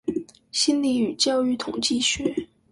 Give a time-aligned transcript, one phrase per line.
[0.51, 2.47] 心理與教育統計學